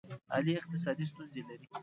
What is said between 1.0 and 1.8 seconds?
ستونزې لري.